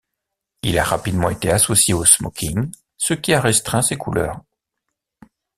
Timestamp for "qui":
3.13-3.33